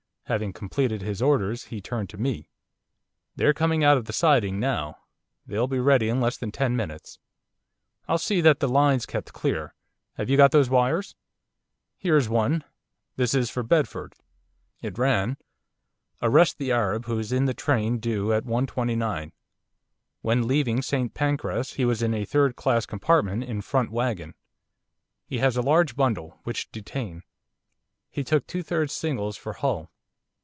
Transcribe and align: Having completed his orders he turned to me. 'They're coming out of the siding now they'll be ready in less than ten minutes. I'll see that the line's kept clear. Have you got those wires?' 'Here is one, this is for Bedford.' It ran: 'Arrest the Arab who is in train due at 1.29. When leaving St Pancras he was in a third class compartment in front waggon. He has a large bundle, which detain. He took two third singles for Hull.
Having 0.25 0.53
completed 0.53 1.01
his 1.01 1.21
orders 1.21 1.65
he 1.65 1.81
turned 1.81 2.09
to 2.11 2.17
me. 2.17 2.47
'They're 3.35 3.53
coming 3.53 3.83
out 3.83 3.97
of 3.97 4.05
the 4.05 4.13
siding 4.13 4.61
now 4.61 4.97
they'll 5.45 5.67
be 5.67 5.77
ready 5.77 6.07
in 6.07 6.21
less 6.21 6.37
than 6.37 6.53
ten 6.53 6.73
minutes. 6.73 7.19
I'll 8.07 8.17
see 8.17 8.39
that 8.39 8.61
the 8.61 8.69
line's 8.69 9.05
kept 9.05 9.33
clear. 9.33 9.73
Have 10.13 10.29
you 10.29 10.37
got 10.37 10.51
those 10.51 10.69
wires?' 10.69 11.17
'Here 11.97 12.15
is 12.15 12.29
one, 12.29 12.63
this 13.17 13.33
is 13.33 13.49
for 13.49 13.61
Bedford.' 13.61 14.15
It 14.81 14.97
ran: 14.97 15.35
'Arrest 16.21 16.59
the 16.59 16.71
Arab 16.71 17.07
who 17.07 17.19
is 17.19 17.33
in 17.33 17.45
train 17.55 17.97
due 17.99 18.31
at 18.31 18.45
1.29. 18.45 19.33
When 20.21 20.47
leaving 20.47 20.81
St 20.81 21.13
Pancras 21.13 21.73
he 21.73 21.83
was 21.83 22.01
in 22.01 22.13
a 22.13 22.23
third 22.23 22.55
class 22.55 22.85
compartment 22.85 23.43
in 23.43 23.59
front 23.59 23.91
waggon. 23.91 24.35
He 25.25 25.39
has 25.39 25.57
a 25.57 25.61
large 25.61 25.97
bundle, 25.97 26.39
which 26.45 26.71
detain. 26.71 27.23
He 28.09 28.23
took 28.23 28.47
two 28.47 28.63
third 28.63 28.89
singles 28.89 29.35
for 29.35 29.51
Hull. 29.51 29.89